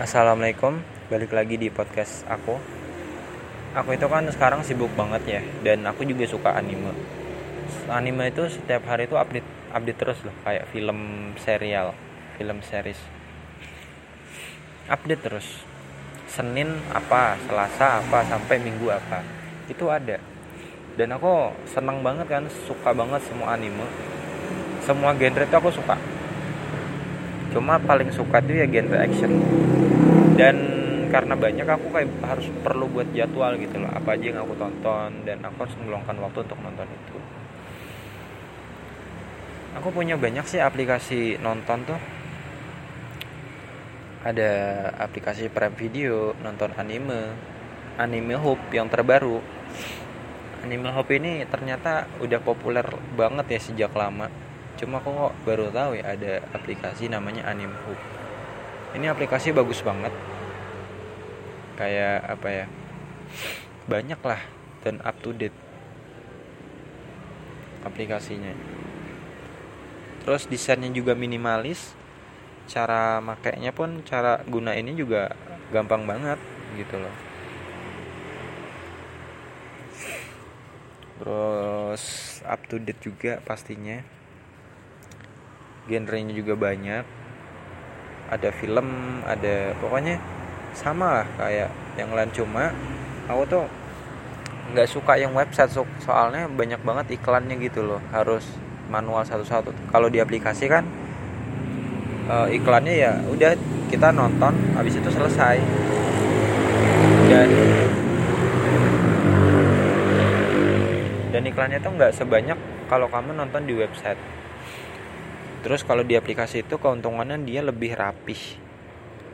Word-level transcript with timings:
Assalamualaikum, 0.00 0.80
balik 1.12 1.36
lagi 1.36 1.60
di 1.60 1.68
podcast 1.68 2.24
aku. 2.24 2.56
Aku 3.76 3.92
itu 3.92 4.08
kan 4.08 4.24
sekarang 4.32 4.64
sibuk 4.64 4.88
banget 4.96 5.20
ya, 5.28 5.42
dan 5.60 5.84
aku 5.84 6.08
juga 6.08 6.24
suka 6.24 6.56
anime. 6.56 6.96
Anime 7.92 8.32
itu 8.32 8.48
setiap 8.48 8.88
hari 8.88 9.04
itu 9.04 9.20
update 9.20 9.44
update 9.68 9.98
terus 10.00 10.24
loh, 10.24 10.32
kayak 10.48 10.64
film 10.72 10.96
serial, 11.36 11.92
film 12.40 12.64
series. 12.64 12.96
Update 14.88 15.28
terus. 15.28 15.60
Senin 16.24 16.72
apa, 16.96 17.36
Selasa 17.44 18.00
apa, 18.00 18.24
sampai 18.24 18.64
Minggu 18.64 18.88
apa. 18.88 19.20
Itu 19.68 19.92
ada. 19.92 20.16
Dan 20.96 21.12
aku 21.12 21.52
seneng 21.68 22.00
banget 22.00 22.32
kan, 22.32 22.48
suka 22.64 22.96
banget 22.96 23.20
semua 23.28 23.60
anime. 23.60 23.84
Semua 24.88 25.12
genre 25.12 25.44
itu 25.44 25.52
aku 25.60 25.68
suka 25.68 26.00
cuma 27.52 27.76
paling 27.78 28.08
suka 28.10 28.40
tuh 28.40 28.56
ya 28.56 28.66
genre 28.66 28.98
action. 28.98 29.32
Dan 30.34 30.56
karena 31.12 31.36
banyak 31.36 31.68
aku 31.68 31.92
kayak 31.92 32.08
harus 32.24 32.48
perlu 32.64 32.88
buat 32.88 33.08
jadwal 33.12 33.54
gitu 33.60 33.76
loh. 33.76 33.92
Apa 33.92 34.16
aja 34.16 34.32
yang 34.32 34.40
aku 34.40 34.56
tonton 34.56 35.10
dan 35.28 35.44
aku 35.44 35.68
harus 35.68 35.76
meluangkan 35.84 36.16
waktu 36.24 36.38
untuk 36.48 36.58
nonton 36.64 36.88
itu. 36.88 37.16
Aku 39.76 39.88
punya 39.92 40.16
banyak 40.16 40.44
sih 40.48 40.60
aplikasi 40.60 41.36
nonton 41.40 41.84
tuh. 41.84 42.00
Ada 44.24 44.50
aplikasi 45.02 45.52
Prime 45.52 45.76
Video 45.76 46.32
nonton 46.40 46.72
anime 46.80 47.36
anime 48.00 48.36
Hub 48.40 48.60
yang 48.72 48.88
terbaru. 48.88 49.40
Anime 50.64 50.88
Hub 50.96 51.08
ini 51.12 51.44
ternyata 51.44 52.08
udah 52.24 52.40
populer 52.40 52.86
banget 53.18 53.46
ya 53.52 53.60
sejak 53.60 53.92
lama 53.92 54.51
cuma 54.80 55.02
aku 55.02 55.10
kok 55.12 55.34
baru 55.44 55.68
tahu 55.68 56.00
ya 56.00 56.14
ada 56.16 56.44
aplikasi 56.56 57.10
namanya 57.12 57.44
Anime 57.48 57.76
Hub 57.84 58.00
ini 58.92 59.08
aplikasi 59.08 59.56
bagus 59.56 59.80
banget. 59.80 60.12
Kayak 61.80 62.28
apa 62.28 62.48
ya? 62.52 62.66
Banyak 63.88 64.20
lah 64.20 64.40
dan 64.84 65.00
up 65.00 65.16
to 65.24 65.32
date 65.32 65.56
aplikasinya. 67.88 68.52
Terus 70.22 70.44
desainnya 70.44 70.92
juga 70.92 71.16
minimalis. 71.16 71.96
Cara 72.68 73.18
makainya 73.24 73.72
pun 73.72 74.04
cara 74.04 74.44
guna 74.44 74.76
ini 74.76 74.92
juga 74.92 75.32
gampang 75.72 76.04
banget 76.04 76.36
gitu 76.76 77.00
loh. 77.00 77.16
Terus 81.16 82.04
up 82.44 82.60
to 82.68 82.76
date 82.76 83.00
juga 83.00 83.40
pastinya 83.40 84.04
genrenya 85.90 86.34
juga 86.34 86.54
banyak. 86.54 87.04
Ada 88.32 88.48
film 88.54 89.20
ada 89.28 89.76
pokoknya 89.76 90.16
sama 90.72 91.22
lah 91.22 91.26
kayak 91.36 91.70
yang 92.00 92.10
lain. 92.14 92.30
Cuma 92.32 92.72
aku 93.28 93.42
tuh 93.48 93.64
nggak 94.72 94.88
suka 94.88 95.20
yang 95.20 95.36
website 95.36 95.68
so 95.68 95.84
soalnya 96.00 96.48
banyak 96.48 96.80
banget 96.80 97.20
iklannya 97.20 97.58
gitu 97.60 97.84
loh. 97.84 98.00
Harus 98.14 98.46
manual 98.88 99.24
satu-satu. 99.26 99.72
Kalau 99.92 100.08
di 100.08 100.22
aplikasi 100.22 100.68
kan 100.70 100.84
uh, 102.30 102.48
iklannya 102.48 102.94
ya 102.94 103.12
udah 103.28 103.52
kita 103.92 104.14
nonton 104.14 104.54
habis 104.78 104.96
itu 104.96 105.08
selesai. 105.12 105.60
Dan 107.28 107.48
dan 111.32 111.42
iklannya 111.48 111.80
tuh 111.80 111.92
nggak 111.96 112.12
sebanyak 112.12 112.58
kalau 112.88 113.08
kamu 113.08 113.32
nonton 113.32 113.64
di 113.64 113.72
website 113.76 114.20
terus 115.62 115.86
kalau 115.86 116.02
di 116.02 116.18
aplikasi 116.18 116.66
itu 116.66 116.76
keuntungannya 116.76 117.40
dia 117.46 117.62
lebih 117.62 117.94
rapih. 117.94 118.58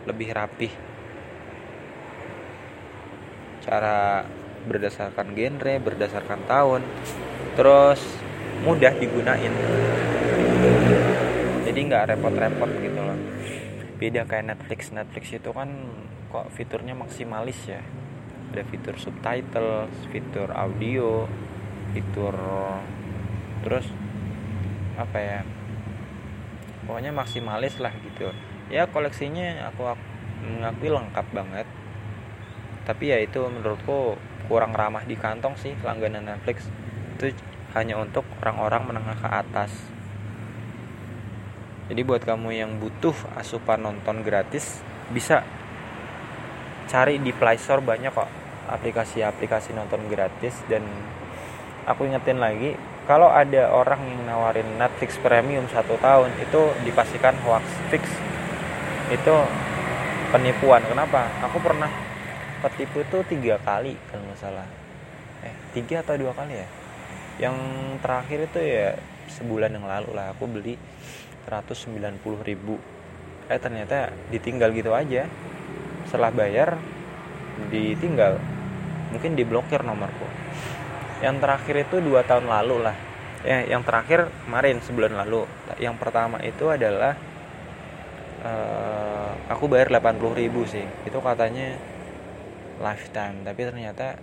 Lebih 0.04 0.28
rapih. 0.36 0.72
Cara 3.64 4.24
berdasarkan 4.68 5.32
genre 5.32 5.74
berdasarkan 5.80 6.40
tahun. 6.44 6.82
Terus 7.56 8.00
mudah 8.62 8.92
digunain. 8.96 9.52
Jadi 11.64 11.78
nggak 11.84 12.14
repot-repot 12.14 12.70
gitu 12.80 13.00
loh. 13.00 13.18
Beda 13.98 14.28
kayak 14.28 14.54
Netflix. 14.54 14.92
Netflix 14.92 15.24
itu 15.32 15.50
kan 15.50 15.68
kok 16.28 16.52
fiturnya 16.52 16.92
maksimalis 16.92 17.58
ya. 17.66 17.80
Ada 18.52 18.64
fitur 18.68 18.96
subtitle 18.96 19.92
fitur 20.08 20.48
audio 20.56 21.28
fitur 21.92 22.34
terus 23.64 23.86
apa 24.96 25.18
ya 25.18 25.40
pokoknya 26.88 27.12
maksimalis 27.12 27.76
lah 27.78 27.92
gitu. 28.00 28.32
Ya 28.72 28.88
koleksinya 28.88 29.68
aku 29.68 29.92
mengakui 30.40 30.88
lengkap 30.88 31.26
banget. 31.36 31.68
Tapi 32.88 33.12
ya 33.12 33.20
itu 33.20 33.44
menurutku 33.44 34.16
kurang 34.48 34.72
ramah 34.72 35.04
di 35.04 35.12
kantong 35.12 35.60
sih 35.60 35.76
langganan 35.84 36.24
Netflix. 36.24 36.64
Itu 37.20 37.36
hanya 37.76 38.00
untuk 38.00 38.24
orang-orang 38.40 38.88
menengah 38.88 39.20
ke 39.20 39.28
atas. 39.28 39.70
Jadi 41.92 42.00
buat 42.04 42.24
kamu 42.24 42.48
yang 42.56 42.80
butuh 42.80 43.16
asupan 43.36 43.84
nonton 43.84 44.24
gratis 44.24 44.80
bisa 45.12 45.44
cari 46.88 47.20
di 47.20 47.32
Play 47.36 47.60
Store 47.60 47.84
banyak 47.84 48.12
kok 48.12 48.28
aplikasi-aplikasi 48.68 49.72
nonton 49.72 50.08
gratis 50.08 50.60
dan 50.68 50.84
aku 51.86 52.08
ingetin 52.08 52.40
lagi 52.40 52.74
kalau 53.08 53.32
ada 53.32 53.72
orang 53.72 54.04
yang 54.04 54.20
nawarin 54.28 54.68
Netflix 54.76 55.16
Premium 55.16 55.64
satu 55.72 55.96
tahun 55.96 56.28
itu 56.44 56.60
dipastikan 56.84 57.32
hoax 57.40 57.64
fix. 57.88 58.04
Itu 59.08 59.32
penipuan. 60.28 60.84
Kenapa? 60.84 61.24
Aku 61.48 61.56
pernah 61.56 61.88
ketipu 62.60 63.00
itu 63.00 63.24
tiga 63.32 63.56
kali 63.64 63.96
kalau 64.12 64.28
nggak 64.28 64.36
salah. 64.36 64.68
Eh 65.40 65.56
tiga 65.72 66.04
atau 66.04 66.20
dua 66.20 66.36
kali 66.36 66.60
ya? 66.60 66.68
Yang 67.48 67.56
terakhir 68.04 68.38
itu 68.52 68.60
ya 68.60 68.88
sebulan 69.40 69.72
yang 69.72 69.88
lalu 69.88 70.12
lah. 70.12 70.36
Aku 70.36 70.44
beli 70.44 70.76
190 71.48 72.20
ribu. 72.44 72.76
Eh 73.48 73.56
ternyata 73.56 74.12
ditinggal 74.28 74.68
gitu 74.76 74.92
aja. 74.92 75.24
Setelah 76.04 76.28
bayar 76.28 76.76
ditinggal. 77.72 78.36
Mungkin 79.16 79.32
diblokir 79.32 79.80
nomorku 79.80 80.28
yang 81.18 81.42
terakhir 81.42 81.82
itu 81.82 81.98
dua 81.98 82.22
tahun 82.22 82.46
lalu 82.46 82.86
lah. 82.86 82.96
Ya 83.42 83.66
yang 83.66 83.82
terakhir 83.82 84.30
kemarin 84.46 84.78
sebulan 84.82 85.14
lalu. 85.14 85.46
Yang 85.78 85.96
pertama 85.98 86.38
itu 86.42 86.66
adalah 86.70 87.14
uh, 88.42 89.30
aku 89.50 89.66
bayar 89.66 89.90
80 89.90 90.18
ribu 90.38 90.62
sih. 90.66 90.86
Itu 91.06 91.18
katanya 91.18 91.78
lifetime 92.78 93.42
tapi 93.42 93.60
ternyata 93.66 94.18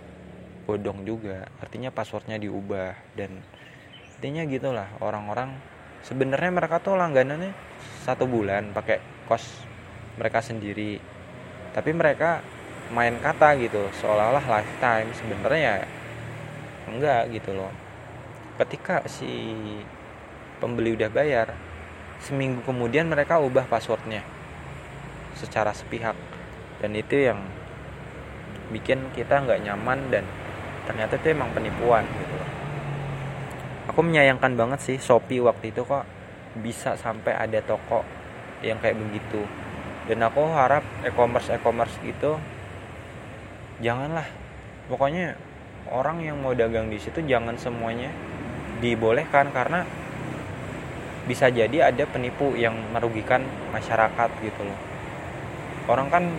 bodong 0.64 1.04
juga. 1.04 1.48
Artinya 1.60 1.92
passwordnya 1.92 2.40
diubah 2.40 2.96
dan 3.16 3.40
intinya 4.16 4.42
gitulah 4.48 4.88
orang-orang 5.04 5.52
sebenarnya 6.00 6.50
mereka 6.52 6.80
tuh 6.80 6.96
langganannya 6.96 7.52
satu 8.08 8.24
bulan 8.24 8.72
pakai 8.72 9.28
kos 9.28 9.64
mereka 10.16 10.40
sendiri. 10.40 10.96
Tapi 11.76 11.92
mereka 11.92 12.40
main 12.88 13.20
kata 13.20 13.52
gitu 13.60 13.84
seolah-olah 14.00 14.44
lifetime. 14.48 15.12
Sebenarnya 15.12 15.95
enggak 16.86 17.30
gitu 17.34 17.54
loh. 17.54 17.70
Ketika 18.56 19.04
si 19.10 19.52
pembeli 20.62 20.96
udah 20.96 21.12
bayar 21.12 21.52
seminggu 22.22 22.64
kemudian 22.64 23.06
mereka 23.06 23.36
ubah 23.36 23.68
passwordnya 23.68 24.24
secara 25.36 25.76
sepihak. 25.76 26.16
Dan 26.80 26.96
itu 26.96 27.28
yang 27.28 27.40
bikin 28.72 29.12
kita 29.12 29.44
nggak 29.44 29.62
nyaman 29.62 30.10
dan 30.10 30.24
ternyata 30.88 31.20
itu 31.20 31.32
emang 31.32 31.52
penipuan 31.52 32.04
gitu 32.04 32.34
loh. 32.34 32.50
Aku 33.92 34.00
menyayangkan 34.02 34.58
banget 34.58 34.80
sih 34.82 34.96
Shopee 34.98 35.44
waktu 35.44 35.70
itu 35.70 35.86
kok 35.86 36.04
bisa 36.56 36.96
sampai 36.96 37.36
ada 37.36 37.60
toko 37.60 38.02
yang 38.64 38.80
kayak 38.80 38.96
begitu. 38.96 39.44
Dan 40.06 40.22
aku 40.22 40.42
harap 40.54 40.86
e-commerce 41.04 41.52
e-commerce 41.52 41.94
gitu 42.02 42.38
janganlah. 43.82 44.26
Pokoknya 44.86 45.34
orang 45.90 46.22
yang 46.22 46.38
mau 46.42 46.54
dagang 46.54 46.90
di 46.90 46.98
situ 46.98 47.22
jangan 47.22 47.54
semuanya 47.58 48.10
dibolehkan 48.82 49.50
karena 49.54 49.86
bisa 51.26 51.50
jadi 51.50 51.90
ada 51.90 52.06
penipu 52.06 52.54
yang 52.54 52.74
merugikan 52.94 53.42
masyarakat 53.74 54.30
gitu 54.46 54.62
loh. 54.62 54.78
Orang 55.90 56.10
kan 56.10 56.30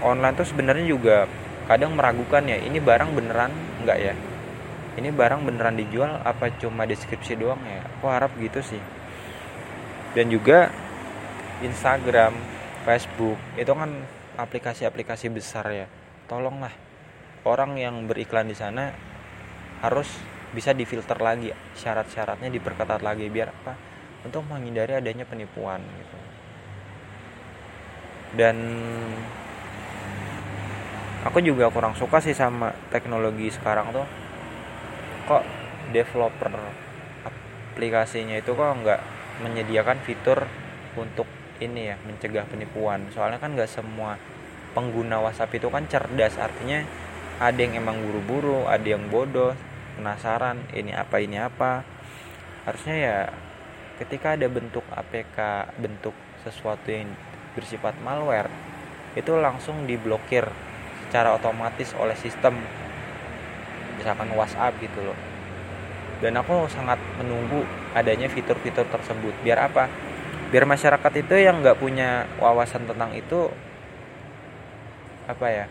online 0.00 0.36
tuh 0.36 0.48
sebenarnya 0.48 0.86
juga 0.88 1.28
kadang 1.68 1.92
meragukan 1.92 2.44
ya 2.48 2.56
ini 2.56 2.80
barang 2.80 3.12
beneran 3.12 3.52
enggak 3.84 3.98
ya? 4.00 4.14
Ini 4.96 5.08
barang 5.12 5.44
beneran 5.44 5.76
dijual 5.76 6.20
apa 6.24 6.50
cuma 6.56 6.88
deskripsi 6.88 7.36
doang 7.36 7.60
ya? 7.64 7.84
Aku 8.00 8.08
harap 8.08 8.32
gitu 8.40 8.64
sih. 8.64 8.80
Dan 10.16 10.32
juga 10.32 10.72
Instagram 11.60 12.34
Facebook 12.88 13.36
itu 13.60 13.70
kan 13.70 13.92
aplikasi-aplikasi 14.40 15.28
besar 15.28 15.68
ya. 15.68 15.86
Tolonglah 16.26 16.89
orang 17.44 17.76
yang 17.80 18.04
beriklan 18.04 18.50
di 18.50 18.56
sana 18.56 18.92
harus 19.80 20.08
bisa 20.50 20.74
difilter 20.74 21.16
lagi 21.16 21.54
syarat-syaratnya 21.78 22.50
diperketat 22.50 23.00
lagi 23.00 23.30
biar 23.30 23.48
apa? 23.54 23.72
Untuk 24.26 24.44
menghindari 24.44 24.98
adanya 24.98 25.24
penipuan 25.24 25.80
gitu. 25.80 26.18
Dan 28.36 28.56
aku 31.24 31.40
juga 31.40 31.72
kurang 31.72 31.96
suka 31.96 32.20
sih 32.20 32.36
sama 32.36 32.74
teknologi 32.92 33.48
sekarang 33.48 33.94
tuh. 33.94 34.06
Kok 35.30 35.42
developer 35.94 36.52
aplikasinya 37.24 38.36
itu 38.36 38.52
kok 38.52 38.70
nggak 38.84 39.00
menyediakan 39.40 39.98
fitur 40.04 40.44
untuk 40.98 41.24
ini 41.64 41.94
ya 41.94 41.96
mencegah 42.04 42.44
penipuan? 42.44 43.08
Soalnya 43.14 43.40
kan 43.40 43.56
nggak 43.56 43.70
semua 43.70 44.20
pengguna 44.76 45.18
WhatsApp 45.24 45.56
itu 45.56 45.66
kan 45.72 45.88
cerdas 45.88 46.36
artinya 46.36 46.84
ada 47.40 47.56
yang 47.56 47.80
emang 47.80 48.04
buru-buru 48.04 48.68
ada 48.68 48.84
yang 48.84 49.08
bodoh 49.08 49.56
penasaran 49.96 50.60
ini 50.76 50.92
apa 50.92 51.16
ini 51.24 51.40
apa. 51.40 51.84
Harusnya 52.68 52.96
ya 53.00 53.18
ketika 53.96 54.36
ada 54.36 54.44
bentuk 54.52 54.84
APK 54.92 55.68
bentuk 55.80 56.12
sesuatu 56.44 56.92
yang 56.92 57.08
bersifat 57.56 57.96
malware 58.04 58.52
itu 59.16 59.32
langsung 59.40 59.88
diblokir 59.88 60.44
secara 61.08 61.32
otomatis 61.32 61.96
oleh 61.96 62.14
sistem. 62.20 62.60
Misalkan 63.96 64.32
WhatsApp 64.36 64.76
gitu 64.80 65.00
loh. 65.00 65.18
Dan 66.20 66.36
aku 66.36 66.68
sangat 66.68 67.00
menunggu 67.16 67.64
adanya 67.96 68.28
fitur-fitur 68.28 68.84
tersebut. 68.92 69.32
Biar 69.40 69.64
apa? 69.64 69.88
Biar 70.52 70.68
masyarakat 70.68 71.12
itu 71.16 71.34
yang 71.40 71.64
nggak 71.64 71.80
punya 71.80 72.28
wawasan 72.36 72.84
tentang 72.84 73.16
itu 73.16 73.48
apa 75.28 75.46
ya 75.46 75.66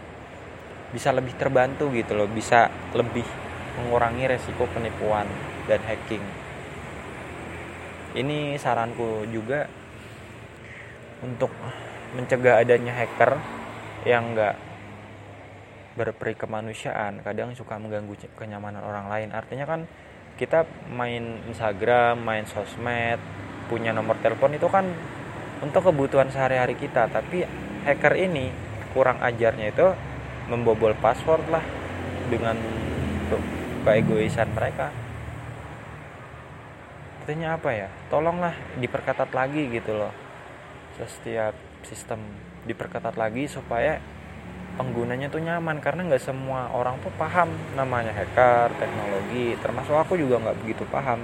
bisa 0.90 1.14
lebih 1.14 1.38
terbantu 1.38 1.94
gitu 1.94 2.18
loh 2.18 2.26
bisa 2.26 2.70
lebih 2.98 3.26
mengurangi 3.80 4.26
resiko 4.26 4.66
penipuan 4.70 5.30
dan 5.70 5.80
hacking. 5.86 6.24
Ini 8.18 8.58
saranku 8.58 9.30
juga 9.30 9.70
untuk 11.22 11.54
mencegah 12.18 12.58
adanya 12.58 12.98
hacker 12.98 13.38
yang 14.10 14.34
enggak 14.34 14.58
berperi 15.94 16.34
kemanusiaan 16.34 17.20
kadang 17.22 17.54
suka 17.54 17.78
mengganggu 17.78 18.34
kenyamanan 18.34 18.82
orang 18.82 19.12
lain. 19.12 19.30
Artinya 19.30 19.70
kan 19.70 19.86
kita 20.42 20.66
main 20.90 21.44
Instagram 21.52 22.24
main 22.24 22.48
sosmed 22.48 23.20
punya 23.70 23.94
nomor 23.94 24.18
telepon 24.24 24.56
itu 24.58 24.66
kan 24.72 24.90
untuk 25.62 25.92
kebutuhan 25.92 26.34
sehari-hari 26.34 26.74
kita. 26.80 27.12
Tapi 27.12 27.46
hacker 27.86 28.16
ini 28.18 28.50
kurang 28.96 29.22
ajarnya 29.22 29.70
itu 29.70 29.88
membobol 30.50 30.98
password 30.98 31.46
lah 31.54 31.64
dengan 32.28 32.58
keegoisan 33.86 34.50
mereka. 34.52 34.90
Artinya 37.22 37.56
apa 37.62 37.70
ya? 37.72 37.90
Tolonglah 38.10 38.58
diperketat 38.82 39.30
lagi 39.32 39.70
gitu 39.70 39.94
loh. 39.94 40.14
Setiap 40.98 41.54
sistem 41.86 42.20
diperketat 42.66 43.16
lagi 43.16 43.48
supaya 43.48 44.02
penggunanya 44.76 45.32
tuh 45.32 45.40
nyaman 45.40 45.80
karena 45.80 46.08
nggak 46.08 46.24
semua 46.24 46.72
orang 46.76 47.00
tuh 47.00 47.12
paham 47.16 47.52
namanya 47.76 48.16
hacker 48.16 48.72
teknologi 48.80 49.56
termasuk 49.60 49.96
aku 49.96 50.20
juga 50.20 50.44
nggak 50.44 50.58
begitu 50.66 50.84
paham. 50.90 51.24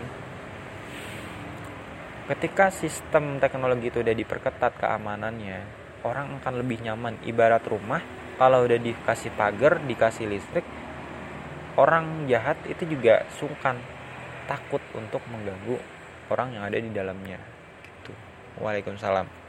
Ketika 2.26 2.74
sistem 2.74 3.38
teknologi 3.38 3.94
itu 3.94 4.02
udah 4.02 4.16
diperketat 4.16 4.82
keamanannya 4.82 5.60
orang 6.06 6.38
akan 6.42 6.54
lebih 6.62 6.86
nyaman. 6.86 7.22
Ibarat 7.26 7.66
rumah 7.66 8.02
kalau 8.36 8.68
udah 8.68 8.80
dikasih 8.80 9.32
pagar 9.36 9.80
dikasih 9.84 10.28
listrik 10.28 10.66
orang 11.76 12.28
jahat 12.32 12.60
itu 12.68 12.88
juga 12.88 13.28
sungkan 13.36 13.80
takut 14.48 14.80
untuk 14.96 15.20
mengganggu 15.28 15.78
orang 16.32 16.56
yang 16.56 16.64
ada 16.66 16.78
di 16.80 16.90
dalamnya. 16.94 17.40
Gitu. 17.84 18.14
Waalaikumsalam 18.62 19.45